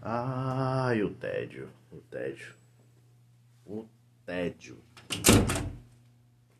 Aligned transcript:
Ai, 0.00 1.02
o 1.02 1.12
tédio, 1.12 1.68
o 1.90 1.96
tédio. 1.96 2.54
O 3.66 3.84
tédio. 4.24 4.78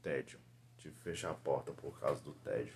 Tédio. 0.02 0.38
Tive 0.76 0.94
que 0.94 1.00
fechar 1.02 1.30
a 1.30 1.34
porta 1.34 1.70
por 1.72 1.98
causa 2.00 2.20
do 2.22 2.32
tédio. 2.32 2.74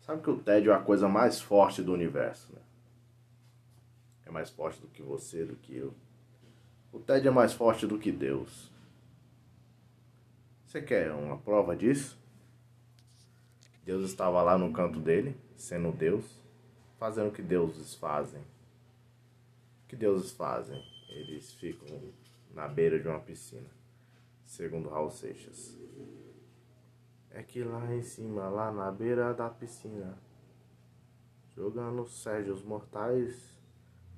Sabe 0.00 0.22
que 0.22 0.30
o 0.30 0.38
tédio 0.38 0.70
é 0.72 0.74
a 0.74 0.80
coisa 0.80 1.08
mais 1.08 1.40
forte 1.40 1.82
do 1.82 1.92
universo, 1.92 2.52
né? 2.52 2.62
É 4.24 4.30
mais 4.30 4.50
forte 4.50 4.80
do 4.80 4.86
que 4.86 5.02
você, 5.02 5.44
do 5.44 5.56
que 5.56 5.76
eu. 5.76 5.92
O 6.92 7.00
tédio 7.00 7.28
é 7.28 7.32
mais 7.32 7.52
forte 7.52 7.86
do 7.86 7.98
que 7.98 8.12
Deus. 8.12 8.70
Você 10.64 10.80
quer 10.80 11.10
uma 11.12 11.38
prova 11.38 11.76
disso? 11.76 12.16
Deus 13.84 14.08
estava 14.08 14.40
lá 14.42 14.56
no 14.56 14.72
canto 14.72 15.00
dele, 15.00 15.36
sendo 15.56 15.90
Deus, 15.90 16.24
fazendo 16.98 17.28
o 17.28 17.32
que 17.32 17.42
deuses 17.42 17.96
fazem 17.96 18.40
que 19.90 19.96
deuses 19.96 20.30
fazem? 20.30 20.80
Eles 21.08 21.52
ficam 21.52 22.00
na 22.54 22.68
beira 22.68 23.00
de 23.00 23.08
uma 23.08 23.18
piscina, 23.18 23.68
segundo 24.44 24.88
Raul 24.88 25.10
Seixas. 25.10 25.76
É 27.28 27.42
que 27.42 27.64
lá 27.64 27.92
em 27.92 28.02
cima, 28.02 28.48
lá 28.48 28.70
na 28.70 28.88
beira 28.92 29.34
da 29.34 29.50
piscina, 29.50 30.16
jogando 31.56 32.06
Sérgio 32.06 32.54
os 32.54 32.62
mortais 32.62 33.52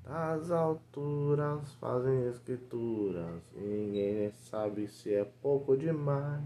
das 0.04 0.50
alturas, 0.50 1.73
fazem 1.76 2.28
escrituras, 2.28 3.42
ninguém 3.54 4.30
sabe 4.42 4.86
se 4.88 5.14
é 5.14 5.24
pouco 5.24 5.74
demais. 5.74 6.45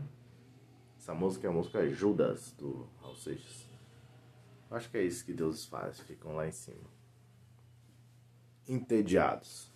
Essa 0.97 1.15
música 1.15 1.49
é 1.49 1.51
a 1.51 1.53
música 1.53 1.89
Judas 1.89 2.53
do 2.53 2.87
Raul 3.03 3.17
Seixas. 3.17 3.67
Acho 4.71 4.89
que 4.89 4.99
é 4.99 5.03
isso 5.03 5.25
que 5.25 5.33
deuses 5.33 5.65
fazem, 5.65 6.05
ficam 6.05 6.37
lá 6.37 6.47
em 6.47 6.53
cima 6.53 6.96
entediados. 8.69 9.71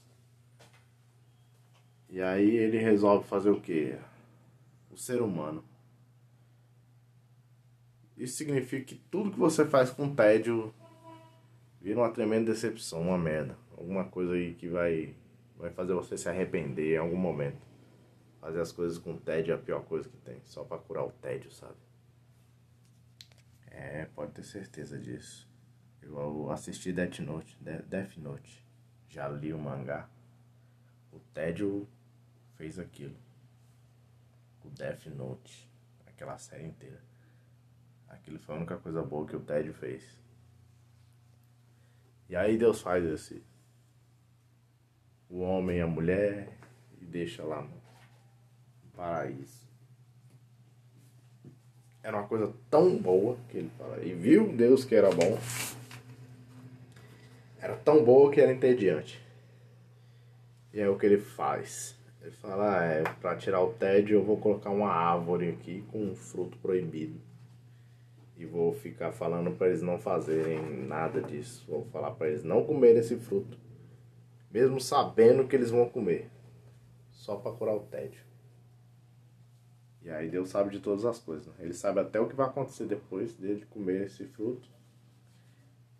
E 2.08 2.20
aí 2.20 2.56
ele 2.56 2.78
resolve 2.78 3.26
fazer 3.26 3.50
o 3.50 3.60
que? 3.60 3.96
O 4.90 4.96
ser 4.96 5.22
humano. 5.22 5.64
Isso 8.16 8.36
significa 8.36 8.84
que 8.84 8.96
tudo 8.96 9.30
que 9.30 9.38
você 9.38 9.64
faz 9.64 9.90
com 9.90 10.14
tédio 10.14 10.74
vira 11.80 12.00
uma 12.00 12.10
tremenda 12.10 12.50
decepção, 12.52 13.00
uma 13.00 13.16
merda. 13.16 13.56
Alguma 13.76 14.04
coisa 14.04 14.34
aí 14.34 14.54
que 14.54 14.68
vai, 14.68 15.14
vai 15.56 15.70
fazer 15.70 15.94
você 15.94 16.18
se 16.18 16.28
arrepender 16.28 16.94
em 16.94 16.98
algum 16.98 17.16
momento. 17.16 17.64
Fazer 18.40 18.60
as 18.60 18.72
coisas 18.72 18.98
com 18.98 19.16
tédio 19.16 19.52
é 19.52 19.54
a 19.54 19.58
pior 19.58 19.84
coisa 19.84 20.08
que 20.08 20.16
tem. 20.18 20.40
Só 20.44 20.64
pra 20.64 20.78
curar 20.78 21.04
o 21.04 21.12
tédio, 21.12 21.50
sabe? 21.52 21.76
É, 23.68 24.06
pode 24.06 24.32
ter 24.32 24.42
certeza 24.42 24.98
disso. 24.98 25.48
Eu 26.02 26.50
assisti 26.50 26.92
Death 26.92 27.20
Note. 27.20 27.56
Death 27.60 28.16
Note 28.16 28.69
já 29.10 29.28
li 29.28 29.52
o 29.52 29.58
mangá. 29.58 30.08
O 31.12 31.18
tédio 31.34 31.86
fez 32.54 32.78
aquilo. 32.78 33.16
O 34.64 34.70
Death 34.70 35.06
Note, 35.06 35.68
aquela 36.06 36.38
série 36.38 36.64
inteira. 36.64 37.02
Aquilo 38.08 38.38
foi 38.38 38.54
a 38.54 38.58
única 38.58 38.76
coisa 38.78 39.02
boa 39.02 39.26
que 39.26 39.36
o 39.36 39.40
tédio 39.40 39.74
fez. 39.74 40.04
E 42.28 42.36
aí 42.36 42.56
Deus 42.56 42.80
faz 42.80 43.04
esse. 43.04 43.42
O 45.28 45.40
homem 45.40 45.78
e 45.78 45.80
a 45.80 45.86
mulher 45.86 46.56
e 47.00 47.04
deixa 47.04 47.42
lá 47.42 47.62
no 47.62 47.80
paraíso. 48.94 49.68
Era 52.02 52.18
uma 52.18 52.28
coisa 52.28 52.54
tão 52.70 52.96
boa 52.96 53.36
que 53.48 53.58
ele 53.58 53.70
fala. 53.76 54.02
E 54.02 54.14
viu 54.14 54.56
Deus 54.56 54.84
que 54.84 54.94
era 54.94 55.10
bom 55.10 55.38
era 57.70 57.76
tão 57.76 58.04
boa 58.04 58.30
que 58.30 58.40
era 58.40 58.52
entediante. 58.52 59.24
E 60.72 60.80
é 60.80 60.88
o 60.88 60.98
que 60.98 61.06
ele 61.06 61.18
faz. 61.18 61.96
Ele 62.20 62.32
fala, 62.32 62.78
ah, 62.78 62.84
é, 62.84 63.02
pra 63.20 63.36
tirar 63.36 63.62
o 63.62 63.72
tédio 63.72 64.18
eu 64.18 64.24
vou 64.24 64.36
colocar 64.36 64.70
uma 64.70 64.88
árvore 64.88 65.50
aqui 65.50 65.84
com 65.90 66.02
um 66.02 66.16
fruto 66.16 66.58
proibido. 66.58 67.18
E 68.36 68.44
vou 68.44 68.72
ficar 68.72 69.12
falando 69.12 69.52
para 69.52 69.68
eles 69.68 69.82
não 69.82 69.98
fazerem 69.98 70.60
nada 70.86 71.22
disso. 71.22 71.64
Vou 71.68 71.84
falar 71.86 72.10
para 72.12 72.28
eles 72.28 72.42
não 72.42 72.64
comerem 72.64 72.98
esse 72.98 73.16
fruto. 73.16 73.56
Mesmo 74.50 74.80
sabendo 74.80 75.46
que 75.46 75.54
eles 75.54 75.70
vão 75.70 75.88
comer. 75.88 76.28
Só 77.12 77.36
para 77.36 77.52
curar 77.52 77.76
o 77.76 77.80
tédio. 77.80 78.22
E 80.02 80.10
aí 80.10 80.28
Deus 80.30 80.48
sabe 80.48 80.70
de 80.70 80.80
todas 80.80 81.04
as 81.04 81.18
coisas. 81.18 81.46
Né? 81.46 81.54
Ele 81.60 81.74
sabe 81.74 82.00
até 82.00 82.18
o 82.18 82.26
que 82.26 82.34
vai 82.34 82.46
acontecer 82.46 82.86
depois 82.86 83.34
dele 83.34 83.66
comer 83.70 84.06
esse 84.06 84.24
fruto. 84.24 84.68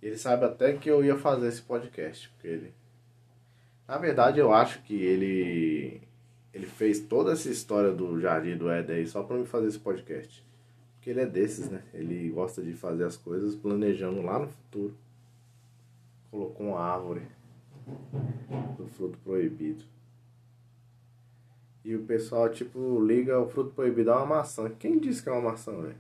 Ele 0.03 0.17
sabe 0.17 0.45
até 0.45 0.73
que 0.73 0.91
eu 0.91 1.05
ia 1.05 1.17
fazer 1.17 1.49
esse 1.49 1.63
podcast, 1.63 2.29
porque 2.31 2.49
ele. 2.49 2.75
Na 3.87 3.99
verdade, 3.99 4.39
eu 4.39 4.53
acho 4.53 4.83
que 4.83 4.95
ele 4.95 6.01
ele 6.53 6.67
fez 6.67 7.01
toda 7.01 7.33
essa 7.33 7.49
história 7.49 7.93
do 7.93 8.21
Jardim 8.21 8.57
do 8.57 8.69
Éden 8.69 8.97
aí 8.97 9.07
só 9.07 9.23
para 9.23 9.37
me 9.37 9.47
fazer 9.47 9.69
esse 9.69 9.79
podcast. 9.79 10.45
Porque 10.95 11.11
ele 11.11 11.21
é 11.21 11.27
desses, 11.27 11.71
né? 11.71 11.83
Ele 11.95 12.29
gosta 12.29 12.61
de 12.61 12.73
fazer 12.73 13.05
as 13.05 13.17
coisas 13.17 13.55
planejando 13.55 14.21
lá 14.21 14.39
no 14.39 14.49
futuro. 14.49 14.95
Colocou 16.31 16.67
uma 16.69 16.81
árvore 16.81 17.23
do 18.77 18.87
fruto 18.89 19.17
proibido. 19.19 19.85
E 21.85 21.95
o 21.95 22.03
pessoal, 22.05 22.49
tipo, 22.51 23.03
liga 23.03 23.41
o 23.41 23.49
fruto 23.49 23.71
proibido 23.71 24.13
a 24.13 24.19
uma 24.19 24.37
maçã. 24.37 24.69
Quem 24.79 24.99
disse 24.99 25.23
que 25.23 25.29
é 25.29 25.33
uma 25.33 25.53
maçã, 25.53 25.73
velho? 25.81 25.97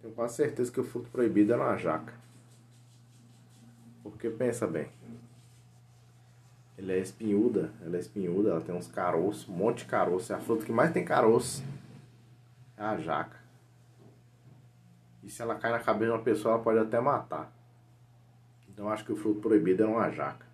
Tenho 0.00 0.14
quase 0.14 0.36
certeza 0.36 0.70
que 0.70 0.80
o 0.80 0.84
fruto 0.84 1.10
proibido 1.10 1.52
é 1.52 1.56
uma 1.56 1.76
jaca. 1.76 2.14
Porque 4.02 4.30
pensa 4.30 4.66
bem. 4.66 4.88
Ela 6.78 6.92
é 6.92 6.98
espinhuda, 6.98 7.70
ela 7.82 7.96
é 7.96 8.00
espinhuda, 8.00 8.50
ela 8.50 8.60
tem 8.60 8.74
uns 8.74 8.88
caroços, 8.88 9.48
um 9.48 9.52
monte 9.52 9.78
de 9.78 9.84
caroço. 9.84 10.32
É 10.32 10.36
a 10.36 10.40
fruta 10.40 10.64
que 10.64 10.72
mais 10.72 10.92
tem 10.92 11.04
caroço. 11.04 11.62
É 12.76 12.82
a 12.82 12.96
jaca. 12.96 13.38
E 15.22 15.28
se 15.28 15.42
ela 15.42 15.54
cai 15.56 15.70
na 15.70 15.78
cabeça 15.78 16.12
de 16.12 16.16
uma 16.16 16.24
pessoa, 16.24 16.54
ela 16.54 16.62
pode 16.62 16.78
até 16.78 16.98
matar. 16.98 17.52
Então 18.68 18.88
acho 18.88 19.04
que 19.04 19.12
o 19.12 19.16
fruto 19.16 19.40
proibido 19.40 19.82
é 19.82 19.86
uma 19.86 20.10
jaca. 20.10 20.46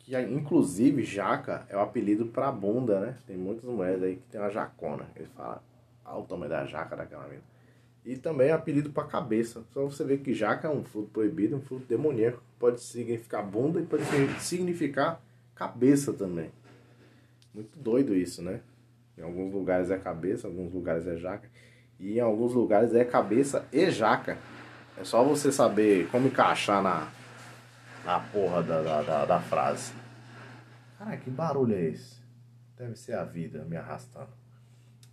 Que 0.00 0.20
inclusive 0.20 1.02
jaca 1.02 1.64
é 1.70 1.76
o 1.76 1.80
apelido 1.80 2.26
pra 2.26 2.52
bunda, 2.52 3.00
né? 3.00 3.18
Tem 3.26 3.36
muitas 3.36 3.64
mulheres 3.64 4.02
aí 4.02 4.16
que 4.16 4.28
tem 4.28 4.38
uma 4.38 4.50
jacona. 4.50 5.06
Eles 5.16 5.30
falam, 5.32 5.60
olha 6.04 6.18
o 6.18 6.26
tamanho 6.26 6.50
da 6.50 6.66
jaca 6.66 6.94
daquela 6.94 7.24
menina. 7.24 7.51
E 8.04 8.16
também 8.16 8.48
é 8.48 8.52
apelido 8.52 8.90
para 8.90 9.04
cabeça. 9.04 9.62
Só 9.72 9.84
você 9.84 10.04
ver 10.04 10.18
que 10.18 10.34
jaca 10.34 10.66
é 10.66 10.70
um 10.70 10.82
fruto 10.82 11.08
proibido, 11.10 11.56
um 11.56 11.60
fruto 11.60 11.86
demoníaco. 11.86 12.42
Pode 12.58 12.80
significar 12.80 13.44
bunda 13.44 13.80
e 13.80 13.86
pode 13.86 14.04
significar 14.40 15.20
cabeça 15.54 16.12
também. 16.12 16.50
Muito 17.54 17.78
doido 17.78 18.14
isso, 18.14 18.42
né? 18.42 18.60
Em 19.16 19.22
alguns 19.22 19.52
lugares 19.52 19.90
é 19.90 19.98
cabeça, 19.98 20.48
em 20.48 20.50
alguns 20.50 20.72
lugares 20.72 21.06
é 21.06 21.16
jaca. 21.16 21.48
E 22.00 22.16
em 22.16 22.20
alguns 22.20 22.52
lugares 22.52 22.94
é 22.94 23.04
cabeça 23.04 23.66
e 23.72 23.88
jaca. 23.90 24.36
É 24.96 25.04
só 25.04 25.22
você 25.22 25.52
saber 25.52 26.08
como 26.08 26.26
encaixar 26.26 26.82
na, 26.82 27.08
na 28.04 28.18
porra 28.18 28.62
da, 28.62 28.82
da, 28.82 29.02
da, 29.02 29.24
da 29.24 29.40
frase. 29.40 29.92
Cara, 30.98 31.16
que 31.16 31.30
barulho 31.30 31.74
é 31.74 31.84
esse? 31.84 32.20
Deve 32.76 32.96
ser 32.96 33.14
a 33.14 33.24
vida 33.24 33.64
me 33.64 33.76
arrastando. 33.76 34.30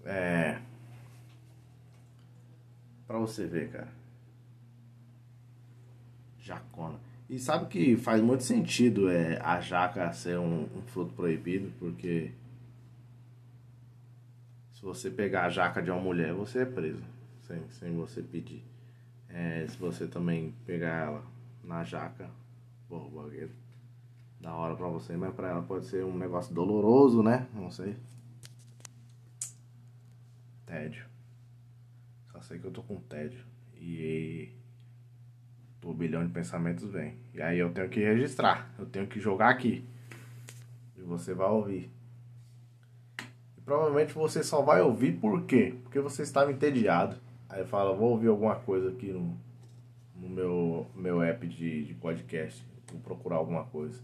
É. 0.03 0.59
Pra 3.09 3.17
você 3.17 3.47
ver, 3.47 3.71
cara. 3.71 3.87
Jacona. 6.37 6.99
E 7.27 7.39
sabe 7.39 7.65
que 7.65 7.97
faz 7.97 8.21
muito 8.21 8.43
sentido 8.43 9.09
é, 9.09 9.39
a 9.41 9.59
jaca 9.59 10.13
ser 10.13 10.37
um, 10.37 10.65
um 10.65 10.81
fruto 10.83 11.15
proibido, 11.15 11.73
porque 11.79 12.31
se 14.73 14.83
você 14.83 15.09
pegar 15.09 15.45
a 15.45 15.49
jaca 15.49 15.81
de 15.81 15.89
uma 15.89 15.99
mulher, 15.99 16.35
você 16.35 16.59
é 16.59 16.65
preso, 16.65 17.01
sem, 17.47 17.67
sem 17.71 17.95
você 17.95 18.21
pedir. 18.21 18.63
É, 19.27 19.65
se 19.67 19.75
você 19.75 20.05
também 20.05 20.53
pegar 20.67 21.07
ela 21.07 21.25
na 21.63 21.83
jaca, 21.83 22.29
porra, 22.87 23.09
bagueiro, 23.09 23.51
da 24.39 24.53
hora 24.53 24.75
pra 24.75 24.87
você, 24.87 25.17
mas 25.17 25.33
pra 25.33 25.49
ela 25.49 25.63
pode 25.63 25.87
ser 25.87 26.05
um 26.05 26.15
negócio 26.15 26.53
doloroso, 26.53 27.23
né? 27.23 27.47
Não 27.55 27.71
sei. 27.71 27.97
Tédio 30.67 31.09
sei 32.41 32.59
que 32.59 32.65
eu 32.65 32.71
tô 32.71 32.83
com 32.83 32.95
tédio. 33.01 33.43
E 33.75 34.49
turbilhão 35.79 36.25
de 36.25 36.31
pensamentos 36.31 36.89
vem. 36.91 37.17
E 37.33 37.41
aí 37.41 37.57
eu 37.57 37.71
tenho 37.71 37.89
que 37.89 37.99
registrar, 37.99 38.73
eu 38.77 38.85
tenho 38.85 39.07
que 39.07 39.19
jogar 39.19 39.49
aqui. 39.49 39.85
E 40.97 41.01
você 41.01 41.33
vai 41.33 41.49
ouvir. 41.49 41.89
E 43.57 43.61
provavelmente 43.61 44.13
você 44.13 44.43
só 44.43 44.61
vai 44.61 44.81
ouvir 44.81 45.13
por 45.13 45.45
quê? 45.45 45.75
Porque 45.83 45.99
você 45.99 46.23
estava 46.23 46.51
entediado. 46.51 47.17
Aí 47.47 47.65
fala, 47.65 47.95
vou 47.95 48.11
ouvir 48.11 48.27
alguma 48.27 48.55
coisa 48.55 48.89
aqui 48.89 49.11
no, 49.11 49.35
no 50.15 50.29
meu, 50.29 50.87
meu 50.93 51.21
app 51.21 51.47
de, 51.47 51.85
de 51.85 51.93
podcast. 51.93 52.65
Vou 52.91 53.01
procurar 53.01 53.37
alguma 53.37 53.63
coisa. 53.65 53.99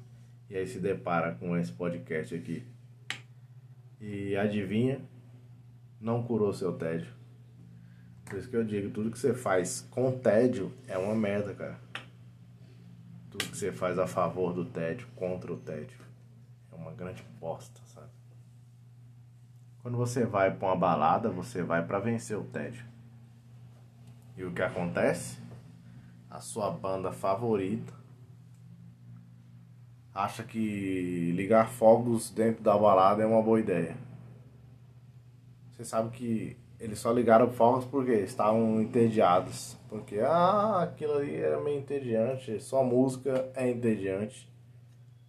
E 0.50 0.56
aí 0.56 0.66
se 0.66 0.80
depara 0.80 1.36
com 1.36 1.58
esse 1.58 1.72
podcast 1.72 2.34
aqui. 2.34 2.64
E 4.00 4.36
adivinha? 4.36 5.02
Não 6.00 6.24
curou 6.24 6.54
seu 6.54 6.74
tédio. 6.74 7.12
Por 8.26 8.40
isso 8.40 8.50
que 8.50 8.56
eu 8.56 8.64
digo, 8.64 8.90
tudo 8.90 9.12
que 9.12 9.20
você 9.20 9.34
faz 9.34 9.88
com 9.92 10.12
tédio 10.18 10.72
é 10.88 10.98
uma 10.98 11.16
merda, 11.16 11.54
cara. 11.54 11.80
tudo 13.30 13.52
que 13.52 13.58
você 13.58 13.72
faz 13.72 14.00
a 14.00 14.08
favor 14.08 14.54
do 14.54 14.66
tédio, 14.66 15.08
contra 15.16 15.52
o 15.52 15.58
tédio. 15.58 16.00
É 16.72 16.76
uma 16.76 16.92
grande 16.92 17.24
bosta, 17.40 17.80
sabe? 17.86 18.08
Quando 19.82 19.98
você 19.98 20.26
vai 20.26 20.52
pra 20.52 20.70
uma 20.70 20.76
balada, 20.76 21.30
você 21.30 21.62
vai 21.62 21.86
para 21.86 22.00
vencer 22.00 22.38
o 22.38 22.44
tédio. 22.44 22.86
E 24.38 24.44
o 24.44 24.52
que 24.52 24.62
acontece? 24.62 25.38
A 26.30 26.40
sua 26.40 26.72
banda 26.72 27.12
favorita 27.12 27.94
acha 30.14 30.44
que 30.44 31.32
ligar 31.36 31.70
fogos 31.70 32.30
dentro 32.30 32.64
da 32.64 32.78
balada 32.78 33.22
é 33.22 33.26
uma 33.26 33.42
boa 33.42 33.60
ideia. 33.60 33.98
Você 35.72 35.84
sabe 35.84 36.10
que 36.10 36.58
eles 36.80 37.00
só 37.00 37.12
ligaram 37.12 37.50
fogos 37.52 37.86
porque 37.86 38.12
estavam 38.12 38.82
entediados. 38.82 39.78
Porque, 39.90 40.20
ah, 40.20 40.84
aquilo 40.84 41.14
ali 41.14 41.36
era 41.36 41.60
meio 41.62 41.80
entediante. 41.80 42.60
Só 42.62 42.84
música 42.84 43.50
é 43.56 43.70
entediante. 43.70 44.52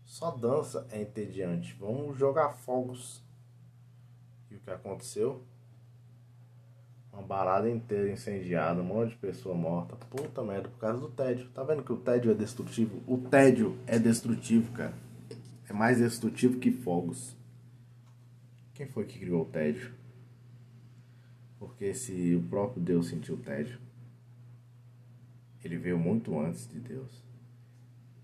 Só 0.04 0.30
dança 0.30 0.86
é 0.90 1.00
entediante. 1.00 1.76
Vamos 1.78 2.18
jogar 2.18 2.54
fogos. 2.54 3.22
E 4.50 4.56
o 4.56 4.60
que 4.60 4.70
aconteceu? 4.70 5.42
Uma 7.12 7.22
balada 7.22 7.70
inteira 7.70 8.10
incendiada, 8.10 8.82
um 8.82 8.84
monte 8.84 9.10
de 9.10 9.16
pessoa 9.16 9.54
morta. 9.54 9.96
Puta 10.10 10.42
merda, 10.42 10.68
por 10.68 10.78
causa 10.78 11.00
do 11.00 11.08
tédio. 11.08 11.48
Tá 11.50 11.62
vendo 11.62 11.82
que 11.82 11.92
o 11.92 11.96
tédio 11.96 12.30
é 12.30 12.34
destrutivo? 12.34 13.00
O 13.06 13.18
tédio 13.18 13.78
é 13.86 13.98
destrutivo, 13.98 14.72
cara. 14.72 14.94
É 15.68 15.72
mais 15.72 15.98
destrutivo 15.98 16.58
que 16.58 16.70
fogos. 16.70 17.36
Quem 18.74 18.86
foi 18.86 19.04
que 19.04 19.18
criou 19.18 19.42
o 19.42 19.46
tédio? 19.46 19.92
Porque 21.58 21.94
se 21.94 22.34
o 22.34 22.42
próprio 22.48 22.82
Deus 22.82 23.08
sentiu 23.08 23.36
tédio, 23.38 23.78
ele 25.64 25.76
veio 25.76 25.98
muito 25.98 26.38
antes 26.38 26.68
de 26.68 26.78
Deus. 26.78 27.24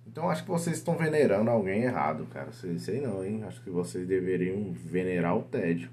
Então 0.07 0.29
acho 0.29 0.43
que 0.43 0.51
vocês 0.51 0.77
estão 0.77 0.97
venerando 0.97 1.51
alguém 1.51 1.83
errado, 1.83 2.27
cara. 2.27 2.53
Sei, 2.53 2.79
sei 2.79 3.01
não, 3.01 3.25
hein? 3.25 3.43
Acho 3.45 3.63
que 3.63 3.71
vocês 3.71 4.07
deveriam 4.07 4.73
venerar 4.73 5.37
o 5.37 5.43
tédio. 5.43 5.91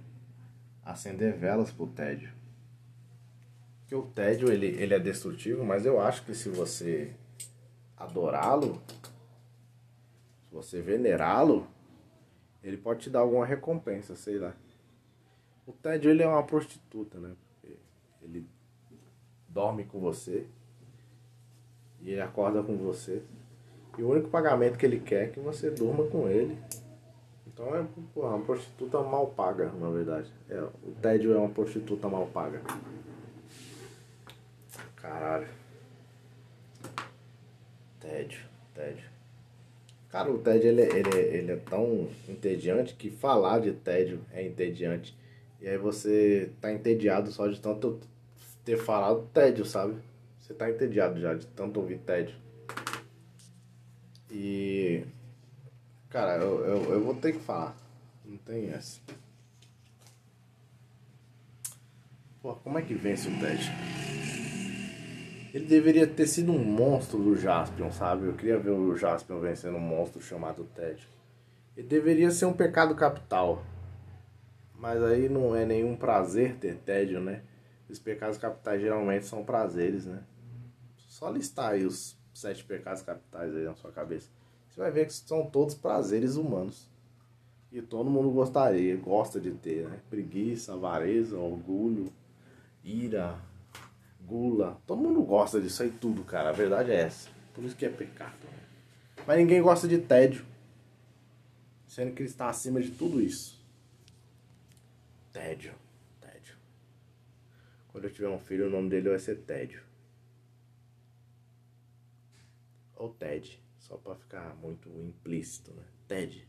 Acender 0.84 1.38
velas 1.38 1.72
pro 1.72 1.88
tédio. 1.88 2.30
Porque 3.80 3.96
o 3.96 4.04
tédio 4.04 4.52
ele, 4.52 4.68
ele 4.68 4.94
é 4.94 5.00
destrutivo, 5.00 5.64
mas 5.64 5.86
eu 5.86 6.00
acho 6.00 6.24
que 6.26 6.36
se 6.36 6.50
você 6.50 7.14
adorá-lo, 7.98 8.82
se 10.48 10.54
você 10.54 10.82
venerá-lo, 10.82 11.66
ele 12.62 12.78
pode 12.78 13.02
te 13.02 13.10
dar 13.10 13.20
alguma 13.20 13.46
recompensa, 13.46 14.16
sei 14.16 14.38
lá. 14.38 14.54
O 15.70 15.72
tédio 15.72 16.10
ele 16.10 16.24
é 16.24 16.28
uma 16.28 16.42
prostituta, 16.42 17.20
né? 17.20 17.36
Ele 18.24 18.44
dorme 19.48 19.84
com 19.84 20.00
você 20.00 20.48
e 22.02 22.10
ele 22.10 22.22
acorda 22.22 22.64
com 22.64 22.76
você. 22.76 23.22
E 23.96 24.02
o 24.02 24.10
único 24.10 24.30
pagamento 24.30 24.80
que 24.80 24.86
ele 24.86 25.00
quer 25.00 25.26
é 25.26 25.28
que 25.28 25.40
você 25.40 25.70
durma 25.70 26.08
com 26.08 26.28
ele. 26.28 26.58
Então 27.46 27.68
é 27.76 27.86
porra, 28.16 28.36
uma 28.36 28.46
prostituta 28.46 29.00
mal 29.04 29.28
paga, 29.28 29.72
na 29.74 29.92
verdade. 29.92 30.34
É, 30.50 30.60
o 30.60 30.92
tédio 31.04 31.36
é 31.36 31.38
uma 31.38 31.50
prostituta 31.50 32.10
mal 32.10 32.26
paga. 32.26 32.62
Caralho. 34.96 35.48
Tédio, 38.00 38.44
tédio. 38.74 39.08
Cara, 40.10 40.32
o 40.32 40.40
tédio 40.40 40.70
ele, 40.70 40.82
ele, 40.82 41.20
ele 41.20 41.52
é 41.52 41.58
tão 41.58 42.10
entediante 42.28 42.96
que 42.96 43.12
falar 43.12 43.60
de 43.60 43.72
tédio 43.72 44.20
é 44.34 44.44
entediante. 44.44 45.16
E 45.62 45.68
aí 45.68 45.78
você 45.78 46.52
tá 46.62 46.72
entediado 46.72 47.32
só 47.32 47.48
de 47.48 47.60
tanto 47.60 48.00
ter 48.64 48.78
falado 48.78 49.28
tédio, 49.34 49.66
sabe? 49.66 49.96
Você 50.40 50.54
tá 50.54 50.70
entediado 50.70 51.20
já 51.20 51.34
de 51.34 51.46
tanto 51.48 51.80
ouvir 51.80 52.00
tédio. 52.00 52.36
E. 54.32 55.04
Cara, 56.10 56.38
eu, 56.38 56.66
eu, 56.66 56.94
eu 56.94 57.04
vou 57.04 57.16
ter 57.16 57.34
que 57.34 57.40
falar. 57.40 57.76
Não 58.26 58.38
tem 58.38 58.70
essa. 58.70 59.00
Pô, 62.42 62.56
como 62.56 62.78
é 62.78 62.82
que 62.82 62.94
vence 62.94 63.28
o 63.28 63.40
tédio? 63.40 63.70
Ele 65.54 65.66
deveria 65.66 66.06
ter 66.06 66.28
sido 66.28 66.52
um 66.52 66.64
monstro 66.64 67.18
do 67.18 67.36
Jaspion, 67.36 67.92
sabe? 67.92 68.28
Eu 68.28 68.34
queria 68.34 68.58
ver 68.60 68.70
o 68.70 68.96
Jaspion 68.96 69.40
vencendo 69.40 69.78
um 69.78 69.82
monstro 69.82 70.22
chamado 70.22 70.64
Tédio. 70.76 71.08
Ele 71.76 71.88
deveria 71.88 72.30
ser 72.30 72.46
um 72.46 72.54
pecado 72.54 72.94
capital. 72.96 73.64
Mas 74.80 75.04
aí 75.04 75.28
não 75.28 75.54
é 75.54 75.66
nenhum 75.66 75.96
prazer 75.96 76.56
ter 76.56 76.78
tédio, 76.78 77.20
né? 77.20 77.44
Os 77.90 78.00
pecados 78.00 78.38
capitais 78.38 78.80
geralmente 78.80 79.26
são 79.26 79.44
prazeres, 79.44 80.06
né? 80.06 80.24
Só 80.96 81.30
listar 81.30 81.72
aí 81.74 81.86
os 81.86 82.18
sete 82.34 82.64
pecados 82.64 83.02
capitais 83.02 83.54
aí 83.54 83.66
na 83.66 83.76
sua 83.76 83.92
cabeça. 83.92 84.30
Você 84.70 84.80
vai 84.80 84.90
ver 84.90 85.06
que 85.06 85.14
são 85.14 85.46
todos 85.46 85.76
prazeres 85.76 86.38
humanos. 86.38 86.88
E 87.72 87.82
todo 87.82 88.10
mundo 88.10 88.32
gostaria, 88.32 88.96
gosta 88.96 89.40
de 89.40 89.52
ter, 89.52 89.86
né? 89.86 90.00
Preguiça, 90.10 90.74
avareza, 90.74 91.38
orgulho, 91.38 92.12
ira, 92.84 93.38
gula. 94.22 94.80
Todo 94.88 95.02
mundo 95.02 95.22
gosta 95.24 95.60
disso 95.60 95.84
aí 95.84 95.92
tudo, 95.92 96.24
cara. 96.24 96.50
A 96.50 96.54
verdade 96.54 96.92
é 96.92 97.02
essa. 97.02 97.30
Por 97.54 97.66
isso 97.66 97.76
que 97.76 97.86
é 97.86 97.90
pecado. 97.90 98.38
Né? 98.44 98.64
Mas 99.28 99.38
ninguém 99.38 99.62
gosta 99.62 99.90
de 99.90 99.98
tédio. 99.98 100.46
Sendo 101.86 102.14
que 102.14 102.22
ele 102.22 102.30
está 102.30 102.48
acima 102.48 102.80
de 102.80 102.92
tudo 102.92 103.20
isso. 103.20 103.59
Tédio. 105.32 105.76
Tédio. 106.20 106.56
Quando 107.90 108.06
eu 108.06 108.14
tiver 108.14 108.30
um 108.30 108.40
filho, 108.40 108.68
o 108.68 108.70
nome 108.70 108.90
dele 108.90 109.10
vai 109.10 109.20
ser 109.20 109.38
Tédio. 109.38 109.84
Ou 112.96 113.14
Ted. 113.14 113.62
Só 113.80 113.98
pra 113.98 114.16
ficar 114.16 114.56
muito 114.56 114.90
implícito, 114.90 115.74
né? 115.74 115.84
Ted. 116.08 116.48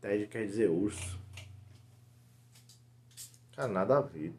Ted 0.00 0.26
quer 0.28 0.46
dizer 0.46 0.70
urso. 0.70 1.20
Cara, 3.54 3.68
nada 3.68 3.98
a 3.98 4.00
ver. 4.00 4.34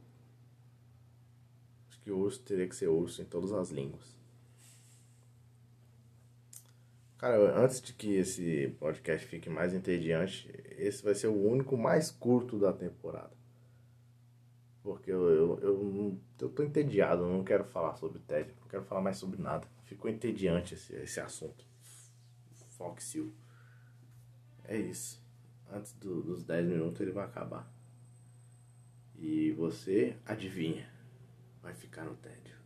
Acho 1.90 2.00
que 2.02 2.12
urso 2.12 2.42
teria 2.42 2.68
que 2.68 2.76
ser 2.76 2.88
urso 2.88 3.22
em 3.22 3.26
todas 3.26 3.52
as 3.52 3.70
línguas. 3.70 4.18
Cara, 7.18 7.60
antes 7.60 7.82
de 7.82 7.94
que 7.94 8.14
esse 8.14 8.68
podcast 8.80 9.26
fique 9.28 9.50
mais 9.50 9.74
entediante, 9.74 10.50
esse 10.78 11.04
vai 11.04 11.16
ser 11.16 11.28
o 11.28 11.48
único 11.48 11.76
mais 11.76 12.12
curto 12.12 12.60
da 12.60 12.72
temporada. 12.72 13.36
Porque 14.84 15.12
eu, 15.12 15.28
eu, 15.30 15.60
eu, 15.62 16.22
eu 16.40 16.50
tô 16.50 16.62
entediado, 16.62 17.26
não 17.26 17.44
quero 17.44 17.64
falar 17.66 17.96
sobre 17.96 18.20
TED, 18.20 18.54
não 18.62 18.68
quero 18.68 18.84
falar 18.84 19.02
mais 19.02 19.18
sobre 19.18 19.42
nada. 19.42 19.68
Ficou 19.86 20.12
entediante 20.12 20.76
esse, 20.76 20.94
esse 20.96 21.20
assunto. 21.20 21.66
Foxil. 22.78 23.34
É 24.64 24.78
isso. 24.78 25.26
Antes 25.72 25.94
do, 25.94 26.22
dos 26.22 26.44
10 26.44 26.68
minutos 26.68 27.02
ele 27.02 27.12
vai 27.12 27.26
acabar. 27.26 27.68
E 29.16 29.52
você, 29.54 30.16
adivinha, 30.24 30.88
vai 31.64 31.74
ficar 31.74 32.06
no 32.06 32.16
tédio. 32.16 32.57